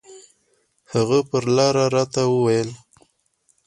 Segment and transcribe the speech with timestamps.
[0.93, 2.69] هغه پر لاره راته وويل.